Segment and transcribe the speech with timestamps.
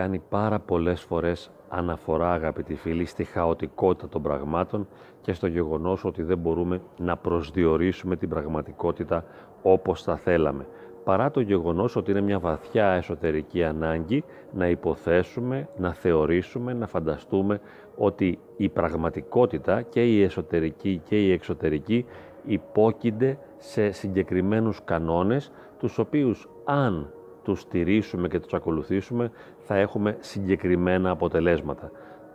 [0.00, 4.88] Έχουμε κάνει πάρα πολλές φορές αναφορά αγαπητοί φίλοι στη χαοτικότητα των πραγμάτων
[5.20, 9.24] και στο γεγονός ότι δεν μπορούμε να προσδιορίσουμε την πραγματικότητα
[9.62, 10.66] όπως θα θέλαμε.
[11.04, 17.60] Παρά το γεγονός ότι είναι μια βαθιά εσωτερική ανάγκη να υποθέσουμε, να θεωρήσουμε, να φανταστούμε
[17.96, 22.06] ότι η πραγματικότητα και η εσωτερική και η εξωτερική
[22.44, 27.12] υπόκεινται σε συγκεκριμένους κανόνες τους οποίους αν
[27.50, 31.90] τους στηρίσουμε και τους ακολουθήσουμε θα έχουμε συγκεκριμένα αποτελέσματα.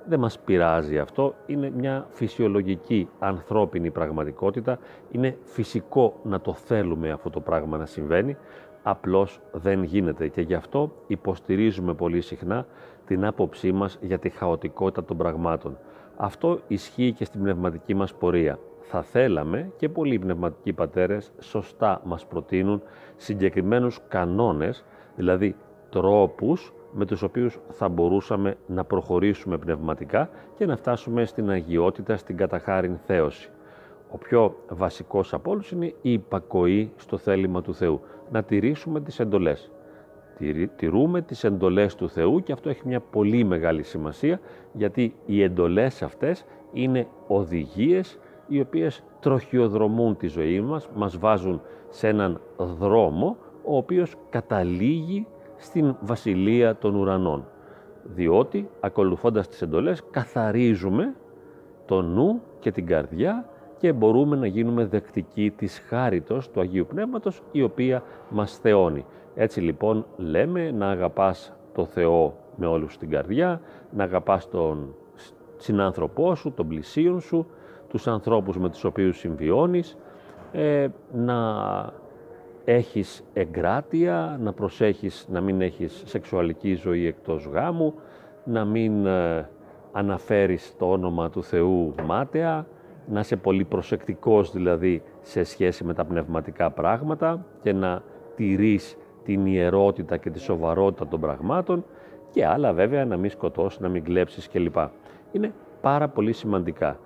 [0.07, 4.79] Δεν μας πειράζει αυτό, είναι μια φυσιολογική ανθρώπινη πραγματικότητα,
[5.11, 8.37] είναι φυσικό να το θέλουμε αυτό το πράγμα να συμβαίνει,
[8.83, 12.65] απλώς δεν γίνεται και γι' αυτό υποστηρίζουμε πολύ συχνά
[13.05, 15.77] την άποψή μας για τη χαοτικότητα των πραγμάτων.
[16.15, 18.59] Αυτό ισχύει και στην πνευματική μας πορεία.
[18.81, 22.81] Θα θέλαμε και πολλοί πνευματικοί πατέρες σωστά μας προτείνουν
[23.15, 24.85] συγκεκριμένους κανόνες
[25.15, 25.55] δηλαδή
[25.89, 32.37] τρόπους με τους οποίους θα μπορούσαμε να προχωρήσουμε πνευματικά και να φτάσουμε στην αγιότητα, στην
[32.37, 33.49] καταχάριν θέωση.
[34.11, 38.01] Ο πιο βασικός από όλους είναι η υπακοή στο θέλημα του Θεού.
[38.31, 39.71] Να τηρήσουμε τις εντολές.
[40.75, 44.39] Τηρούμε τις εντολές του Θεού και αυτό έχει μια πολύ μεγάλη σημασία
[44.73, 52.07] γιατί οι εντολές αυτές είναι οδηγίες οι οποίες τροχιοδρομούν τη ζωή μας, μας βάζουν σε
[52.07, 55.27] έναν δρόμο ο οποίος καταλήγει
[55.57, 57.45] στην βασιλεία των ουρανών.
[58.03, 61.15] Διότι, ακολουθώντας τις εντολές, καθαρίζουμε
[61.85, 67.41] το νου και την καρδιά και μπορούμε να γίνουμε δεκτικοί της χάριτος του Αγίου Πνεύματος,
[67.51, 69.05] η οποία μας θεώνει.
[69.35, 74.95] Έτσι λοιπόν λέμε να αγαπάς το Θεό με όλους την καρδιά, να αγαπάς τον
[75.57, 77.47] συνάνθρωπό σου, τον πλησίον σου,
[77.87, 79.97] τους ανθρώπους με τους οποίους συμβιώνεις,
[80.51, 81.35] ε, να
[82.65, 87.93] έχεις εγκράτεια, να προσέχεις να μην έχεις σεξουαλική ζωή εκτός γάμου,
[88.43, 89.49] να μην ε,
[89.91, 92.67] αναφέρεις το όνομα του Θεού μάταια,
[93.07, 98.03] να είσαι πολύ προσεκτικός δηλαδή σε σχέση με τα πνευματικά πράγματα και να
[98.35, 101.85] τηρείς την ιερότητα και τη σοβαρότητα των πραγμάτων
[102.31, 104.75] και άλλα βέβαια να μην σκοτώσεις, να μην κλέψεις κλπ.
[105.31, 106.99] Είναι πάρα πολύ σημαντικά.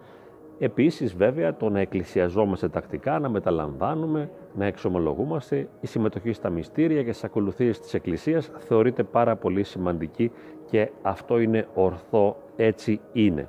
[0.62, 7.12] Επίσης βέβαια το να εκκλησιαζόμαστε τακτικά, να μεταλαμβάνουμε, να εξομολογούμαστε, η συμμετοχή στα μυστήρια και
[7.12, 10.32] στις ακολουθίες της Εκκλησίας θεωρείται πάρα πολύ σημαντική
[10.70, 13.48] και αυτό είναι ορθό, έτσι είναι.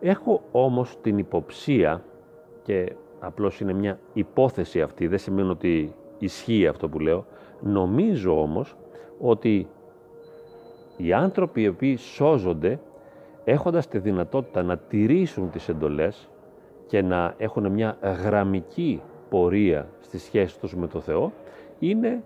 [0.00, 2.04] Έχω όμως την υποψία
[2.62, 7.26] και απλώς είναι μια υπόθεση αυτή, δεν σημαίνει ότι ισχύει αυτό που λέω,
[7.60, 8.76] νομίζω όμως
[9.20, 9.68] ότι
[10.96, 12.80] οι άνθρωποι οι οποίοι σώζονται
[13.44, 16.28] έχοντας τη δυνατότητα να τηρήσουν τις εντολές
[16.86, 21.32] και να έχουν μια γραμμική πορεία στη σχέση τους με το Θεό,
[21.78, 22.22] είναι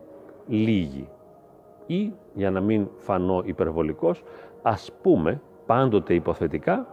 [0.48, 1.08] λίγοι.
[1.86, 4.22] Ή, για να μην φανώ υπερβολικός,
[4.62, 6.86] ας πούμε πάντοτε υποθετικά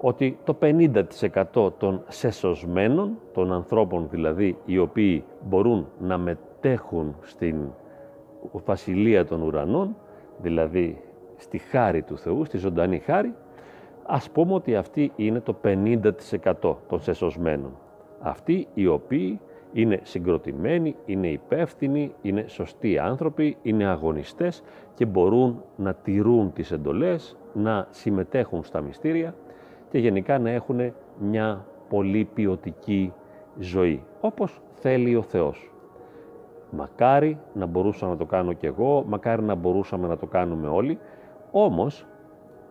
[0.00, 7.56] ότι το 50% των σεσωσμένων, των ανθρώπων δηλαδή οι οποίοι μπορούν να μετέχουν στην
[8.52, 9.96] βασιλεία των ουρανών,
[10.42, 11.02] δηλαδή
[11.42, 13.34] στη χάρη του Θεού, στη ζωντανή χάρη,
[14.06, 17.76] ας πούμε ότι αυτή είναι το 50% των σεσωσμένων.
[18.20, 19.40] Αυτοί οι οποίοι
[19.72, 24.62] είναι συγκροτημένοι, είναι υπεύθυνοι, είναι σωστοί άνθρωποι, είναι αγωνιστές
[24.94, 29.34] και μπορούν να τηρούν τις εντολές, να συμμετέχουν στα μυστήρια
[29.90, 33.12] και γενικά να έχουν μια πολύ ποιοτική
[33.58, 35.72] ζωή, όπως θέλει ο Θεός.
[36.70, 40.98] Μακάρι να μπορούσα να το κάνω κι εγώ, μακάρι να μπορούσαμε να το κάνουμε όλοι,
[41.52, 42.06] όμως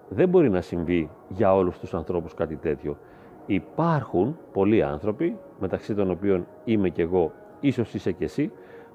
[0.10, 2.98] δεν μπορεί να συμβεί για όλους τους ανθρώπους κάτι τέτοιο.
[3.46, 8.52] Υπάρχουν πολλοί άνθρωποι, μεταξύ των οποίων είμαι κι εγώ, ίσως είσαι κι εσύ,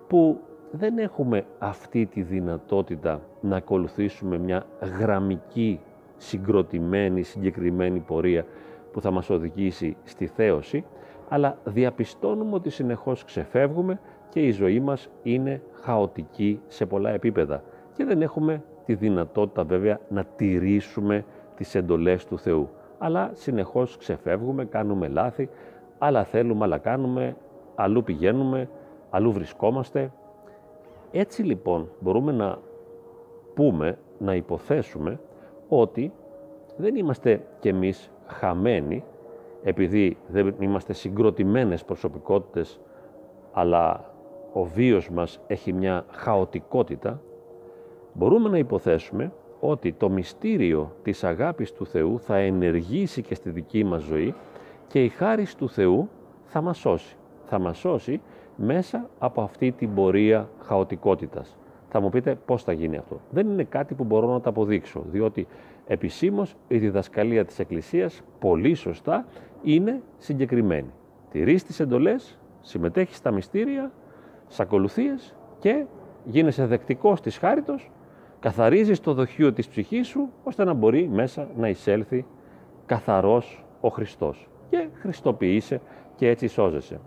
[0.06, 4.66] που δεν έχουμε αυτή τη δυνατότητα να ακολουθήσουμε μια
[4.98, 5.80] γραμμική,
[6.16, 8.44] συγκροτημένη, συγκεκριμένη πορεία
[8.92, 10.84] που θα μας οδηγήσει στη θέωση,
[11.28, 17.62] αλλά διαπιστώνουμε ότι συνεχώς ξεφεύγουμε και η ζωή μας είναι χαοτική σε πολλά επίπεδα
[17.92, 21.24] και δεν έχουμε τη δυνατότητα βέβαια να τηρήσουμε
[21.56, 22.68] τις εντολές του Θεού.
[22.98, 25.48] Αλλά συνεχώς ξεφεύγουμε, κάνουμε λάθη,
[25.98, 27.36] άλλα θέλουμε, άλλα κάνουμε,
[27.74, 28.68] αλλού πηγαίνουμε,
[29.10, 30.12] αλλού βρισκόμαστε.
[31.12, 32.58] Έτσι λοιπόν μπορούμε να
[33.54, 35.20] πούμε, να υποθέσουμε
[35.68, 36.12] ότι
[36.76, 39.04] δεν είμαστε κι εμείς χαμένοι
[39.62, 42.80] επειδή δεν είμαστε συγκροτημένες προσωπικότητες
[43.52, 44.04] αλλά
[44.52, 47.20] ο βίος μας έχει μια χαοτικότητα
[48.16, 53.84] μπορούμε να υποθέσουμε ότι το μυστήριο της αγάπης του Θεού θα ενεργήσει και στη δική
[53.84, 54.34] μας ζωή
[54.86, 56.08] και η χάρις του Θεού
[56.44, 57.16] θα μας σώσει.
[57.44, 58.20] Θα μας σώσει
[58.56, 61.56] μέσα από αυτή την πορεία χαοτικότητας.
[61.88, 63.20] Θα μου πείτε πώς θα γίνει αυτό.
[63.30, 65.46] Δεν είναι κάτι που μπορώ να το αποδείξω, διότι
[65.86, 69.26] επισήμως η διδασκαλία της Εκκλησίας πολύ σωστά
[69.62, 70.90] είναι συγκεκριμένη.
[71.30, 73.92] Τηρείς τις εντολές, συμμετέχεις στα μυστήρια,
[74.48, 75.84] σ' ακολουθίες και
[76.24, 77.90] γίνεσαι δεκτικός της χάριτος,
[78.46, 82.26] καθαρίζεις το δοχείο της ψυχής σου, ώστε να μπορεί μέσα να εισέλθει
[82.86, 84.48] καθαρός ο Χριστός.
[84.70, 85.80] Και χριστοποιείσαι
[86.16, 87.00] και έτσι σώζεσαι.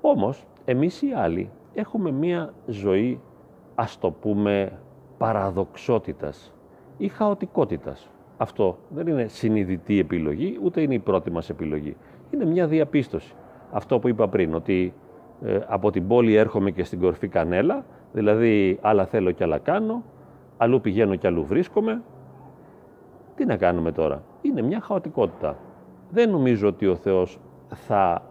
[0.00, 3.20] Όμως, εμείς οι άλλοι έχουμε μία ζωή,
[3.74, 4.78] ας το πούμε,
[5.18, 6.54] παραδοξότητας
[6.96, 8.10] ή χαοτικότητας.
[8.36, 11.96] Αυτό δεν είναι συνειδητή επιλογή, ούτε είναι η πρώτη μας επιλογή.
[12.30, 13.34] Είναι μια διαπίστωση.
[13.72, 14.94] Αυτό που είπα πριν, ότι
[15.42, 20.02] ε, από την πόλη έρχομαι και στην κορφή κανέλα, δηλαδή άλλα θέλω και άλλα κάνω,
[20.56, 22.02] αλλού πηγαίνω και αλλού βρίσκομαι.
[23.34, 25.56] Τι να κάνουμε τώρα; Είναι μια χαοτικότητα.
[26.10, 27.38] Δεν νομίζω ότι ο Θεός
[27.68, 28.22] θα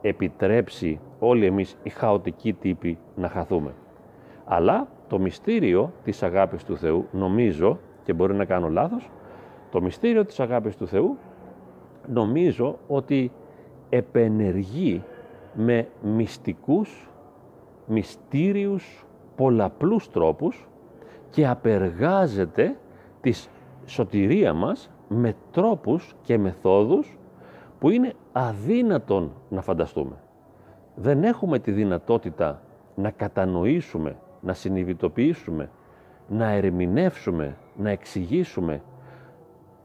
[0.00, 3.74] επιτρέψει όλοι εμείς οι χαοτικοί τύποι να χαθούμε.
[4.44, 9.10] Αλλά το μυστήριο της αγάπης του Θεού, νομίζω, και μπορεί να κάνω λάθος,
[9.70, 11.16] το μυστήριο της αγάπης του Θεού
[12.06, 13.32] νομίζω ότι
[13.88, 15.02] επενεργεί
[15.54, 17.10] με μυστικούς,
[17.86, 19.06] μυστήριους,
[19.36, 20.68] πολλαπλούς τρόπους
[21.30, 22.76] και απεργάζεται
[23.20, 23.50] της
[23.86, 27.18] σωτηρία μας με τρόπους και μεθόδους
[27.78, 30.16] που είναι αδύνατον να φανταστούμε.
[30.94, 32.62] Δεν έχουμε τη δυνατότητα
[32.94, 35.70] να κατανοήσουμε, να συνειδητοποιήσουμε,
[36.28, 38.82] να ερμηνεύσουμε, να εξηγήσουμε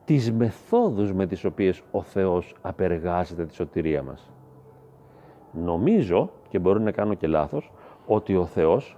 [0.05, 4.31] τις μεθόδους με τις οποίες ο Θεός απεργάζεται τη σωτηρία μας.
[5.51, 7.71] Νομίζω, και μπορεί να κάνω και λάθος,
[8.05, 8.97] ότι ο Θεός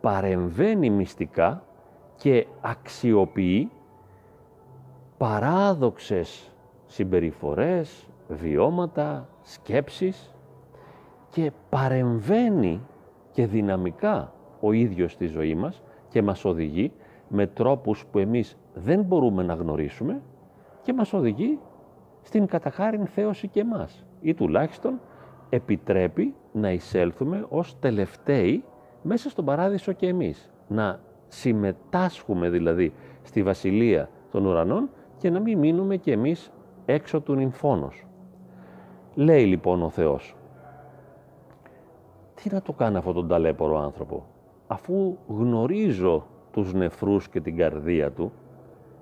[0.00, 1.62] παρεμβαίνει μυστικά
[2.16, 3.70] και αξιοποιεί
[5.18, 6.50] παράδοξες
[6.86, 10.34] συμπεριφορές, βιώματα, σκέψεις
[11.30, 12.80] και παρεμβαίνει
[13.30, 16.92] και δυναμικά ο ίδιος στη ζωή μας και μας οδηγεί
[17.28, 20.22] με τρόπους που εμείς δεν μπορούμε να γνωρίσουμε
[20.82, 21.58] και μας οδηγεί
[22.22, 25.00] στην καταχάριν θέωση και εμάς ή τουλάχιστον
[25.48, 28.64] επιτρέπει να εισέλθουμε ως τελευταίοι
[29.02, 30.50] μέσα στον παράδεισο και εμείς.
[30.68, 32.92] Να συμμετάσχουμε δηλαδή
[33.22, 36.52] στη βασιλεία των ουρανών και να μην μείνουμε και εμείς
[36.84, 38.06] έξω του νυμφώνος.
[39.14, 40.36] Λέει λοιπόν ο Θεός,
[42.34, 44.26] τι να το κάνει αυτόν τον ταλέπορο άνθρωπο,
[44.66, 48.32] αφού γνωρίζω τους νεφρούς και την καρδία του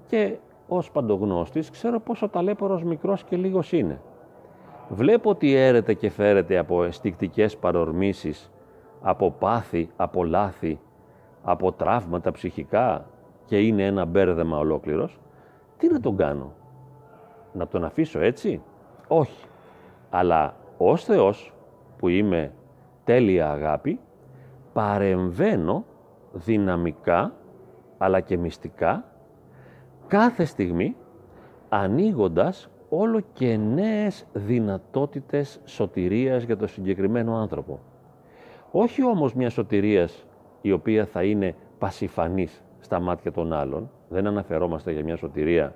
[0.06, 0.36] και
[0.68, 4.00] ως παντογνώστης ξέρω πόσο ταλέπορος μικρός και λίγος είναι.
[4.88, 8.52] Βλέπω ότι έρεται και φέρεται από αισθηκτικές παρορμήσεις,
[9.02, 10.80] από πάθη, από λάθη,
[11.44, 13.06] από τραύματα ψυχικά
[13.44, 15.20] και είναι ένα μπέρδεμα ολόκληρος,
[15.76, 16.52] τι να τον κάνω;
[17.52, 18.62] Να τον αφήσω έτσι;
[19.08, 19.44] Όχι.
[20.10, 21.52] Αλλά ως Θεός
[21.98, 22.52] που είμαι
[23.04, 24.00] τέλεια αγάπη,
[24.72, 25.84] παρεμβαίνω
[26.32, 27.32] δυναμικά
[27.98, 29.04] αλλά και μυστικά
[30.06, 30.96] κάθε στιγμή
[31.68, 37.80] ανοίγοντας όλο και νέες δυνατότητες σωτηρίας για το συγκεκριμένο άνθρωπο.
[38.70, 40.26] Όχι όμως μιας σωτηρίας
[40.66, 43.90] η οποία θα είναι πασιφανής στα μάτια των άλλων.
[44.08, 45.74] Δεν αναφερόμαστε για μια σωτηρία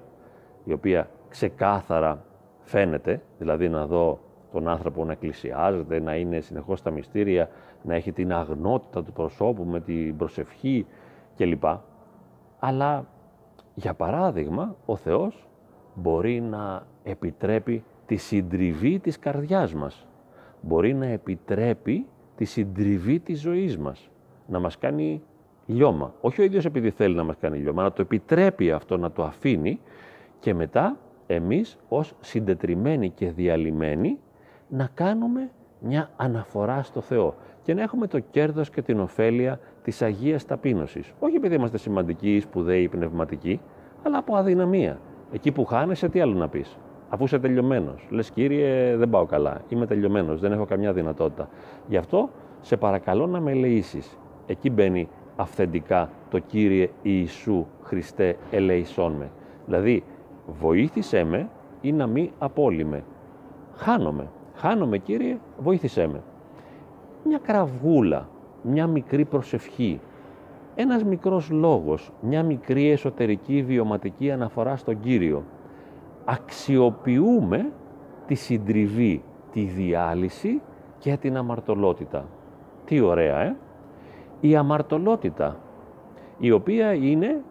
[0.64, 2.24] η οποία ξεκάθαρα
[2.60, 4.18] φαίνεται, δηλαδή να δω
[4.52, 7.48] τον άνθρωπο να εκκλησιάζεται, να είναι συνεχώς στα μυστήρια,
[7.82, 10.86] να έχει την αγνότητα του προσώπου με την προσευχή
[11.36, 11.64] κλπ.
[12.58, 13.06] Αλλά,
[13.74, 15.48] για παράδειγμα, ο Θεός
[15.94, 20.06] μπορεί να επιτρέπει τη συντριβή της καρδιάς μας.
[20.60, 24.10] Μπορεί να επιτρέπει τη συντριβή της ζωής μας.
[24.50, 25.22] Να μας κάνει
[25.66, 26.14] λιώμα.
[26.20, 29.22] Όχι ο ίδιος επειδή θέλει να μας κάνει λιώμα, να το επιτρέπει αυτό, να το
[29.22, 29.80] αφήνει
[30.38, 34.18] και μετά εμείς ως συντετριμένοι και διαλυμένοι
[34.68, 35.50] να κάνουμε
[35.80, 41.12] μια αναφορά στο Θεό και να έχουμε το κέρδος και την ωφέλεια της Αγίας Ταπείνωσης.
[41.18, 43.60] Όχι επειδή είμαστε σημαντικοί, σπουδαίοι, πνευματικοί,
[44.02, 45.00] αλλά από αδυναμία.
[45.32, 46.78] Εκεί που χάνεσαι, τι άλλο να πεις;
[47.08, 48.06] Αφού είσαι τελειωμένος.
[48.10, 49.60] Λες, κύριε, δεν πάω καλά.
[49.68, 50.40] Είμαι τελειωμένος.
[50.40, 51.48] Δεν έχω καμιά δυνατότητα.
[51.88, 54.18] Γι' αυτό σε παρακαλώ να με ελεήσεις.
[54.48, 59.30] Εκεί μπαίνει αυθεντικά το κύριε Ιησού Χριστέ, ελεησόν με.
[59.64, 60.04] Δηλαδή,
[60.60, 61.48] βοήθησέ με
[61.80, 63.04] ή να μην απόλυμε.
[63.74, 64.28] Χάνομαι.
[64.54, 66.22] Χάνομαι, κύριε, βοήθησέ με.
[67.24, 68.28] Μια κραυγούλα,
[68.62, 70.00] μια μικρή προσευχή,
[70.74, 75.44] ένας μικρός λόγος, μια μικρή εσωτερική βιωματική αναφορά στον Κύριο.
[76.24, 77.72] Αξιοποιούμε
[78.26, 80.60] τη συντριβή, τη διάλυση
[80.98, 82.24] και την αμαρτωλότητα.
[82.84, 83.56] Τι ωραία, ε!
[84.40, 85.56] Η αμαρτωλότητα,
[86.38, 87.42] η οποία είναι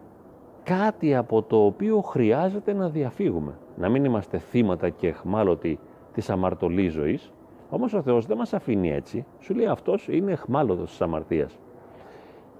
[0.62, 3.58] κάτι από το οποίο χρειάζεται να διαφύγουμε.
[3.76, 5.78] Να μην είμαστε θύματα και εχμάλωτοι
[6.12, 7.32] της αμαρτωλής ζωής,
[7.70, 9.24] όμως ο Θεός δεν μας αφήνει έτσι.
[9.38, 11.58] Σου λέει αυτός είναι εχμάλωτος της αμαρτίας.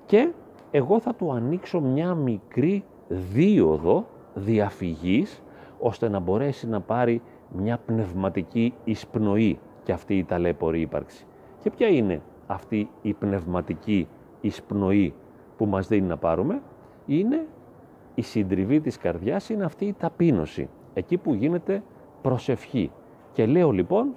[0.07, 0.33] Και
[0.71, 5.43] εγώ θα του ανοίξω μια μικρή δίωδο διαφυγής
[5.79, 11.27] ώστε να μπορέσει να πάρει μια πνευματική εισπνοή και αυτή η ταλέπορη ύπαρξη.
[11.63, 14.09] Και ποια είναι αυτή η πνευματική
[14.41, 15.15] εισπνοή
[15.57, 16.63] που μας δίνει να πάρουμε,
[17.07, 17.47] είναι
[18.15, 21.83] η συντριβή της καρδιάς, είναι αυτή η ταπείνωση, εκεί που γίνεται
[22.23, 22.91] προσευχή.
[23.33, 24.15] Και λέω λοιπόν,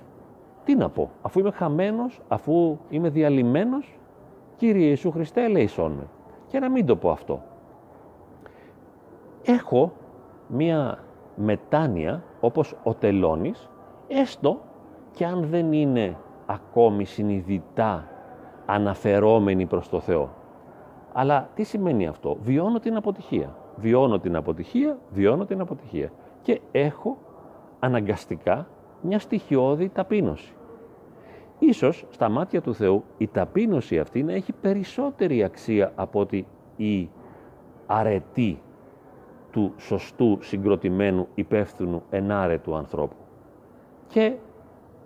[0.63, 3.99] τι να πω, αφού είμαι χαμένος, αφού είμαι διαλυμένος,
[4.61, 6.07] Κύριε Ιησού Χριστέ, ελέησόν με.
[6.47, 7.41] Και να μην το πω αυτό.
[9.43, 9.93] Έχω
[10.47, 11.03] μία
[11.35, 13.69] μετάνοια όπως ο τελώνης,
[14.07, 14.59] έστω
[15.11, 18.07] και αν δεν είναι ακόμη συνειδητά
[18.71, 20.29] αναφερόμενη προς το Θεό.
[21.13, 23.55] Αλλά τι σημαίνει αυτό; Βιώνω την αποτυχία.
[23.75, 26.11] Βιώνω την αποτυχία, βιώνω την αποτυχία.
[26.41, 27.17] Και έχω
[27.79, 28.67] αναγκαστικά
[29.01, 30.53] μια στοιχειώδη ταπείνωση.
[31.59, 36.47] Ίσως στα μάτια του Θεού η ταπείνωση αυτή να έχει περισσότερη αξία από ότι
[36.77, 37.09] η
[37.85, 38.61] αρετή
[39.51, 43.15] του σωστού, συγκροτημένου, υπεύθυνου, ενάρετου ανθρώπου.
[44.07, 44.33] Και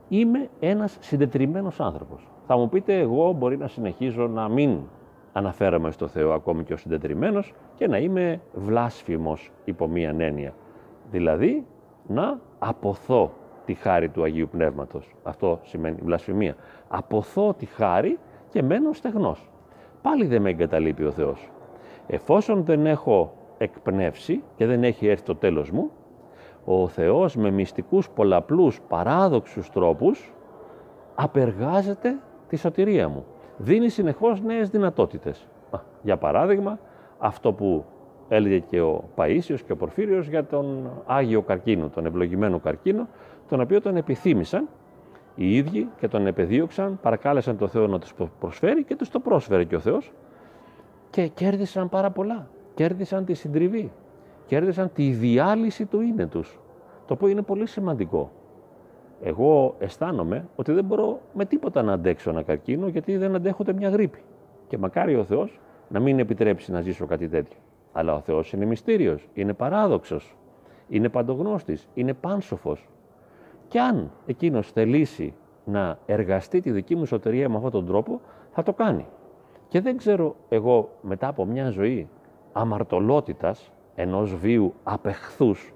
[0.10, 2.28] είμαι ένας συντετριμένος άνθρωπος.
[2.48, 4.80] Θα μου πείτε, εγώ μπορεί να συνεχίζω να μην
[5.34, 10.54] αναφέρομαι στο Θεό ακόμη και ο συντετριμένος και να είμαι βλάσφημος υπό μία έννοια.
[11.12, 11.66] Δηλαδή,
[12.08, 13.32] να αποθώ
[13.66, 15.16] τη χάρη του Αγίου Πνεύματος.
[15.24, 16.56] Αυτό σημαίνει βλασφημία.
[16.88, 19.50] Αποθώ τη χάρη και μένω στεγνός.
[20.02, 21.50] Πάλι δεν με εγκαταλείπει ο Θεός.
[22.08, 25.92] Εφόσον δεν έχω εκπνεύσει και δεν έχει έρθει το τέλος μου,
[26.66, 30.34] ο Θεός με μυστικούς πολλαπλούς παράδοξους τρόπους
[31.16, 33.26] απεργάζεται τη σωτηρία μου.
[33.58, 35.48] Δίνει συνεχώς νέες δυνατότητες.
[36.02, 36.80] Για παράδειγμα,
[37.18, 37.86] αυτό που
[38.28, 43.08] έλεγε και ο Παΐσιος και ο Πορφύριος για τον Άγιο Καρκίνο, τον ευλογημένο καρκίνο,
[43.50, 44.68] τον οποίο τον επιθύμησαν
[45.36, 49.64] οι ίδιοι και τον επεδίωξαν, παρακάλεσαν τον Θεό να τους προσφέρει και τους το πρόσφερε
[49.64, 50.12] και ο Θεός
[51.10, 52.48] και κέρδισαν πάρα πολλά.
[52.74, 53.92] Κέρδισαν τη συντριβή,
[54.46, 56.60] κέρδισαν τη διάλυση του είναι τους,
[57.06, 58.32] το οποίο είναι πολύ σημαντικό.
[59.24, 63.90] Εγώ αισθάνομαι ότι δεν μπορώ με τίποτα να αντέξω ένα καρκίνο γιατί δεν αντέχω μια
[63.90, 64.20] γρήπη.
[64.68, 67.60] Και μακάρι ο Θεός να μην επιτρέψει να ζήσω κάτι τέτοιο.
[67.92, 70.36] Αλλά ο Θεός είναι μυστήριος, είναι παράδοξος,
[70.90, 72.90] είναι παντογνώστης, είναι πάνσοφος.
[73.68, 75.34] Και αν εκείνος θελήσει
[75.66, 79.06] να εργαστεί τη δική μου σωτερία με αυτόν τον τρόπο, θα το κάνει.
[79.68, 82.10] Και δεν ξέρω εγώ μετά από μια ζωή
[82.54, 85.74] αμαρτωλότητας, ενός βίου απεχθούς,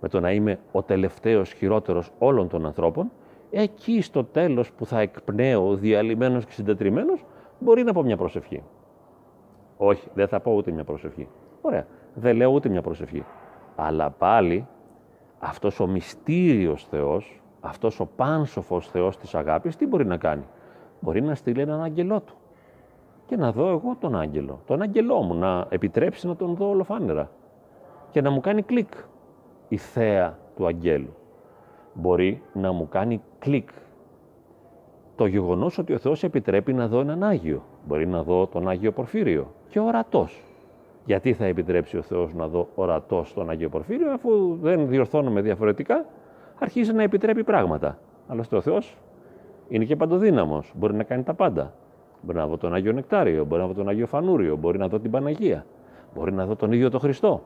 [0.00, 3.10] με το να είμαι ο τελευταίος χειρότερος όλων των ανθρώπων,
[3.50, 7.24] εκεί στο τέλος που θα εκπνέω διαλυμένος και συντετριμένος,
[7.58, 8.62] μπορεί να πω μια προσευχή.
[9.76, 11.28] Όχι, δεν θα πω ούτε μια προσευχή.
[11.60, 13.24] Ωραία, δεν λέω ούτε μια προσευχή.
[13.76, 14.66] Αλλά πάλι
[15.38, 20.44] αυτός ο μυστήριος Θεός, αυτός ο πάνσοφος Θεός της αγάπης, τι μπορεί να κάνει;
[21.00, 22.34] Μπορεί να στείλει έναν άγγελό του
[23.26, 27.30] και να δω εγώ τον άγγελο, τον άγγελό μου, να επιτρέψει να τον δω ολοφάνερα
[28.10, 28.92] και να μου κάνει κλικ
[29.68, 31.14] η θέα του αγγέλου.
[31.92, 33.68] Μπορεί να μου κάνει κλικ
[35.16, 37.62] το γεγονός ότι ο Θεός επιτρέπει να δω έναν Άγιο.
[37.86, 40.42] Μπορεί να δω τον Άγιο Πορφύριο και ορατός.
[41.04, 46.04] Γιατί θα επιτρέψει ο Θεός να δω ορατός τον Άγιο Πορφύριο, αφού δεν διορθώνουμε διαφορετικά,
[46.58, 47.98] αρχίζει να επιτρέπει πράγματα.
[48.28, 48.96] Άλλωστε ο Θεός
[49.68, 51.72] είναι και παντοδύναμος, μπορεί να κάνει τα πάντα.
[52.22, 54.98] Μπορεί να δω τον Άγιο Νεκτάριο, μπορεί να δω τον Άγιο Φανούριο, μπορεί να δω
[54.98, 55.64] την Παναγία,
[56.14, 57.42] μπορεί να δω τον ίδιο τον Χριστό.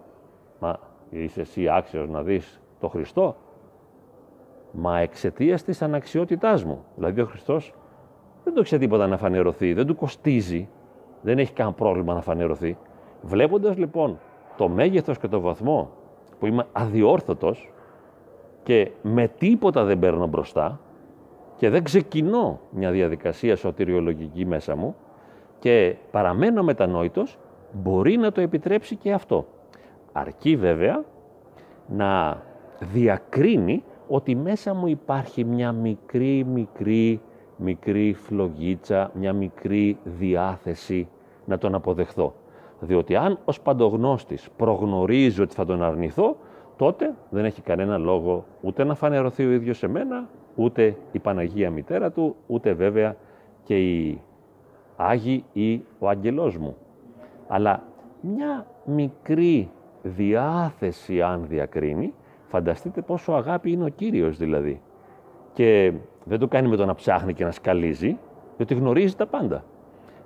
[0.60, 0.78] Μα
[1.12, 3.36] είσαι εσύ άξιος να δεις τον Χριστό,
[4.72, 6.84] μα εξαιτίας της αναξιότητάς μου.
[6.96, 7.74] Δηλαδή ο Χριστός
[8.44, 10.68] δεν το ξέρει τίποτα να φανερωθεί, δεν του κοστίζει,
[11.22, 12.76] δεν έχει καν πρόβλημα να φανερωθεί.
[13.22, 14.18] Βλέποντας λοιπόν
[14.56, 15.90] το μέγεθος και το βαθμό
[16.38, 17.72] που είμαι αδιόρθωτος
[18.62, 20.80] και με τίποτα δεν παίρνω μπροστά,
[21.56, 24.96] και δεν ξεκινώ μια διαδικασία σωτηριολογική μέσα μου
[25.58, 27.38] και παραμένω μετανόητος,
[27.72, 29.46] μπορεί να το επιτρέψει και αυτό.
[30.12, 31.04] Αρκεί βέβαια
[31.88, 32.42] να
[32.80, 37.20] διακρίνει ότι μέσα μου υπάρχει μια μικρή, μικρή,
[37.56, 41.08] μικρή φλογίτσα, μια μικρή διάθεση
[41.44, 42.34] να τον αποδεχθώ.
[42.80, 46.36] Διότι αν ως παντογνώστης προγνωρίζω ότι θα τον αρνηθώ,
[46.76, 51.70] τότε δεν έχει κανένα λόγο ούτε να φανερωθεί ο ίδιος σε μένα, ούτε η Παναγία
[51.70, 53.16] Μητέρα του, ούτε βέβαια
[53.64, 54.20] και οι
[54.96, 56.76] Άγιοι ή ο Αγγελός μου.
[57.48, 57.82] Αλλά
[58.20, 59.70] μια μικρή
[60.02, 62.14] διάθεση αν διακρίνει,
[62.46, 64.82] φανταστείτε πόσο αγάπη είναι ο Κύριος δηλαδή.
[65.52, 65.92] Και
[66.24, 68.18] δεν το κάνει με το να ψάχνει και να σκαλίζει,
[68.56, 69.64] διότι γνωρίζει τα πάντα.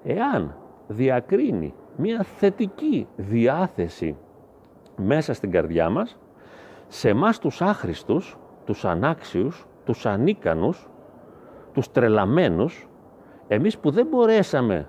[0.04, 0.54] Εάν
[0.88, 4.16] διακρίνει μια θετική διάθεση
[4.96, 6.18] μέσα στην καρδιά μας,
[6.88, 10.88] σε εμάς τους άχρηστους, τους ανάξιους, τους ανίκανους,
[11.72, 12.88] τους τρελαμένους,
[13.48, 14.88] εμείς που δεν μπορέσαμε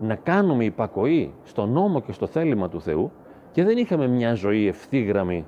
[0.00, 3.12] να κάνουμε υπακοή στο νόμο και στο θέλημα του Θεού
[3.52, 5.46] και δεν είχαμε μια ζωή ευθύγραμμη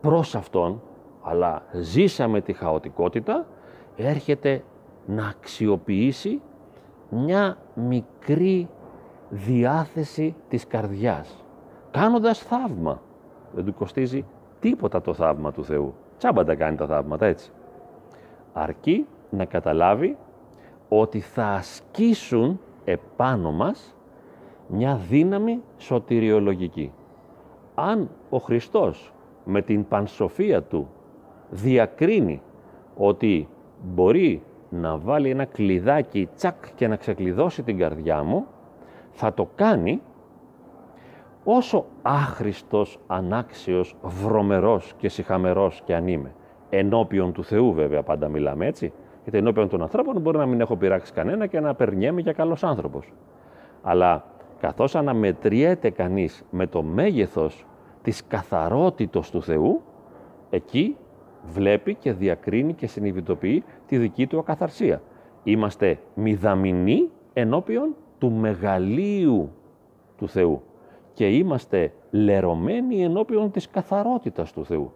[0.00, 0.82] προς Αυτόν,
[1.22, 3.46] αλλά ζήσαμε τη χαοτικότητα,
[3.96, 4.64] έρχεται
[5.06, 6.40] να αξιοποιήσει
[7.08, 8.68] μια μικρή
[9.28, 11.44] διάθεση της καρδιάς,
[11.90, 13.00] κάνοντας θαύμα.
[13.52, 14.24] Δεν του κοστίζει
[14.60, 15.94] τίποτα το θαύμα του Θεού.
[16.18, 17.50] Τσάμπα τα κάνει τα θαύματα έτσι.
[18.52, 20.16] Αρκεί να καταλάβει
[20.88, 23.96] ότι θα ασκήσουν επάνω μας
[24.66, 26.92] μια δύναμη σωτηριολογική.
[27.74, 29.12] Αν ο Χριστός
[29.44, 30.88] με την πανσοφία του
[31.50, 32.42] διακρίνει
[32.96, 33.48] ότι
[33.82, 38.46] μπορεί να βάλει ένα κλειδάκι τσακ και να ξεκλειδώσει την καρδιά μου,
[39.10, 40.02] θα το κάνει
[41.44, 46.34] όσο άχρηστος, ανάξιος, βρωμερός και συχαμερός και αν είμαι.
[46.70, 50.76] Ενώπιον του Θεού βέβαια πάντα μιλάμε έτσι, γιατί ενώπιον των ανθρώπων μπορεί να μην έχω
[50.76, 53.12] πειράξει κανένα και να περνιέμαι για καλός άνθρωπος.
[53.82, 54.24] Αλλά
[54.62, 57.66] καθώς αναμετριέται κανείς με το μέγεθος
[58.02, 59.82] της καθαρότητος του Θεού,
[60.50, 60.96] εκεί
[61.46, 65.02] βλέπει και διακρίνει και συνειδητοποιεί τη δική του ακαθαρσία.
[65.44, 69.50] Είμαστε μηδαμινοί ενώπιον του μεγαλείου
[70.16, 70.62] του Θεού
[71.12, 74.92] και είμαστε λερωμένοι ενώπιον της καθαρότητας του Θεού.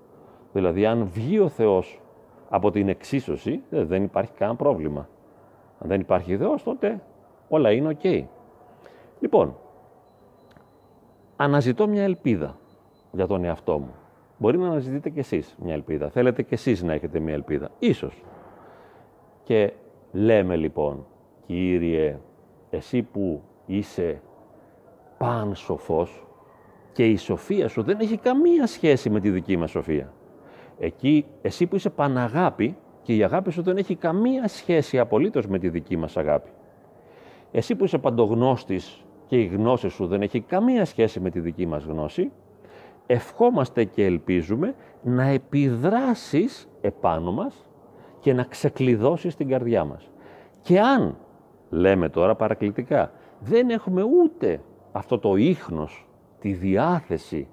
[0.52, 2.00] Δηλαδή αν βγει ο Θεός
[2.48, 5.08] από την εξίσωση ε, δεν υπάρχει κανένα πρόβλημα.
[5.78, 7.02] Αν δεν υπάρχει Θεός τότε
[7.48, 8.34] όλα είναι οκ.
[9.20, 9.56] Λοιπόν,
[11.36, 12.58] αναζητώ μια ελπίδα
[13.12, 13.94] για τον εαυτό μου.
[14.38, 16.10] Μπορεί να αναζητείτε κι εσείς μια ελπίδα.
[16.10, 17.70] Θέλετε κι εσείς να έχετε μια ελπίδα.
[17.78, 18.22] Ίσως.
[19.42, 19.72] Και
[20.12, 21.06] λέμε λοιπόν,
[21.46, 22.18] Κύριε,
[22.70, 24.20] εσύ που είσαι
[25.18, 26.26] πάνσοφος
[26.92, 30.12] και η σοφία σου δεν έχει καμία σχέση με τη δική μας σοφία.
[30.78, 35.58] Εκεί, εσύ που είσαι παναγάπη και η αγάπη σου δεν έχει καμία σχέση απολύτως με
[35.58, 36.50] τη δική μας αγάπη.
[37.52, 41.66] Εσύ που είσαι παντογνώστης και η γνώση σου δεν έχει καμία σχέση με τη δική
[41.66, 42.30] μας γνώση,
[43.06, 47.66] ευχόμαστε και ελπίζουμε να επιδράσεις επάνω μας
[48.20, 50.10] και να ξεκλειδώσεις την καρδιά μας.
[50.62, 51.16] Και αν,
[51.70, 54.60] λέμε τώρα παρακλητικά, δεν έχουμε ούτε
[54.92, 56.08] αυτό το ίχνος,
[56.40, 57.48] τη διάθεση,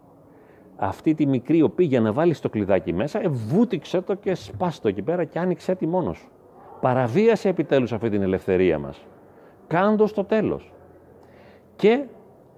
[0.76, 4.80] αυτή τη μικρή οπή για να βάλεις το κλειδάκι μέσα, ε, βούτυξε το και σπάς
[4.80, 6.28] το εκεί πέρα και άνοιξε τη μόνος
[6.84, 9.06] Παραβίασε επιτέλους αυτή την ελευθερία μας.
[9.68, 10.73] Κάντος το τέλος.
[11.76, 12.06] Και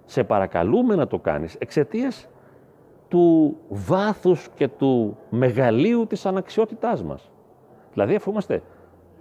[0.06, 2.28] σε παρακαλούμε να το κάνεις εξαιτίας
[3.08, 7.32] του βάθους και του μεγαλείου της αναξιότητάς μας.
[7.93, 8.62] Δηλαδή αφού είμαστε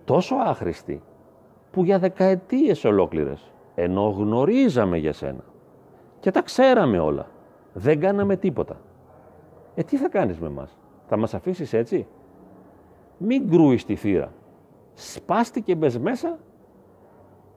[0.05, 1.03] τόσο άχρηστοι
[1.71, 5.45] που για δεκαετίες ολόκληρες ενώ γνωρίζαμε για σένα
[6.21, 7.27] και τα ξέραμε όλα,
[7.73, 8.81] δεν κάναμε τίποτα.
[9.75, 12.07] Ε, τι θα κάνεις με μας, θα μας αφήσεις έτσι;
[13.19, 14.33] Μην κρούεις τη θύρα.
[14.95, 16.39] Σπάστηκε μπες μέσα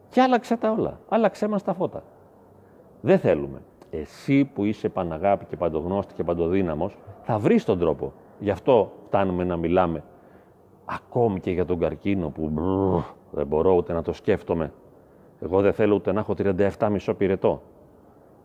[0.09, 0.99] και άλλαξε τα όλα.
[1.09, 2.03] Άλλαξέ μας τα φώτα.
[3.07, 8.13] Δεν θέλουμε εσύ που είσαι παναγάπη και παντογνώστη και παντοδύναμος, θα βρεις τον τρόπο.
[8.39, 10.03] Γι' αυτό φτάνουμε να μιλάμε
[10.85, 12.51] ακόμη και για τον καρκίνο που
[13.31, 14.71] δεν μπορώ ούτε να το σκέφτομαι.
[15.39, 16.33] Εγώ δεν θέλω ούτε να έχω
[16.77, 17.61] 37 μισό πυρετό.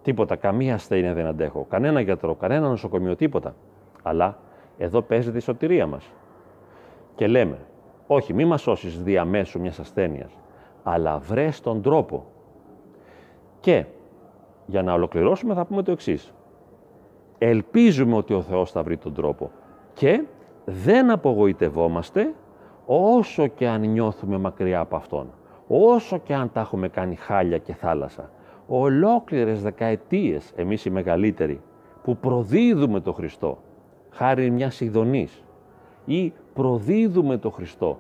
[0.03, 1.67] Τίποτα, καμία ασθένεια δεν αντέχω.
[1.69, 3.55] Κανένα γιατρό, κανένα νοσοκομείο, τίποτα.
[4.03, 4.39] Αλλά
[4.79, 6.13] εδώ παίζει τη σωτηρία μας.
[7.15, 7.59] Και λέμε,
[8.07, 10.39] όχι, μη μας σώσεις διαμέσου μιας ασθένειας,
[10.83, 12.25] αλλά βρες τον τρόπο.
[13.61, 13.85] Και
[14.73, 16.33] για να ολοκληρώσουμε θα πούμε το εξής.
[17.39, 19.51] Ελπίζουμε ότι ο Θεός θα βρει τον τρόπο
[19.93, 20.25] και
[20.65, 22.35] δεν απογοητευόμαστε
[22.87, 25.27] όσο και αν νιώθουμε μακριά από Αυτόν,
[25.69, 28.31] όσο και αν τα έχουμε κάνει χάλια και θάλασσα,
[28.67, 31.61] ολόκληρες δεκαετίες εμείς οι μεγαλύτεροι
[32.03, 33.59] που προδίδουμε το Χριστό
[34.11, 35.45] χάρη μιας ειδονής
[36.05, 37.99] ή προδίδουμε το Χριστό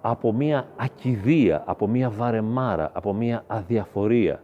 [0.00, 4.42] από μια ακιδεία, από μια βαρεμάρα, από μια αδιαφορία,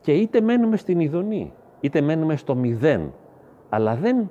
[0.00, 3.12] και είτε μένουμε στην ειδονή, είτε μένουμε στο μηδέν,
[3.68, 4.30] αλλά δεν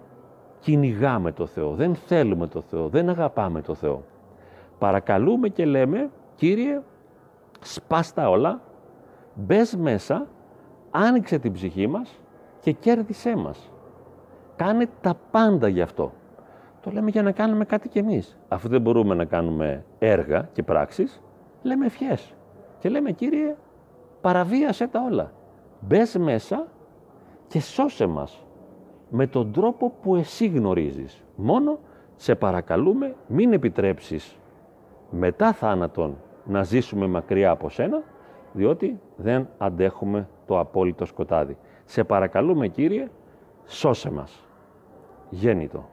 [0.60, 4.04] κυνηγάμε το Θεό, δεν θέλουμε το Θεό, δεν αγαπάμε το Θεό.
[4.80, 6.82] Παρακαλούμε και λέμε, Κύριε,
[7.60, 8.62] σπάστα όλα,
[9.34, 10.28] μπες μέσα,
[10.92, 12.20] άνοιξε την ψυχή μας
[12.60, 13.72] και κέρδισέ μας.
[14.56, 16.12] Κάνε τα πάντα γι' αυτό.
[16.82, 18.38] Το λέμε για να κάνουμε κάτι κι εμείς.
[18.48, 21.22] Αφού δεν μπορούμε να κάνουμε έργα και πράξεις,
[21.62, 22.34] λέμε ευχές.
[22.80, 23.56] Και λέμε, Κύριε,
[24.22, 25.32] παραβίασέ τα όλα
[25.80, 26.68] μπες μέσα
[27.48, 28.44] και σώσε μας
[29.10, 31.24] με τον τρόπο που εσύ γνωρίζεις.
[31.36, 31.80] Μόνο
[32.16, 34.38] σε παρακαλούμε μην επιτρέψεις
[35.10, 38.04] μετά θάνατον να ζήσουμε μακριά από σένα,
[38.54, 41.58] διότι δεν αντέχουμε το απόλυτο σκοτάδι.
[41.86, 43.08] Σε παρακαλούμε Κύριε,
[43.66, 44.44] σώσε μας.
[45.30, 45.90] Γέννητο.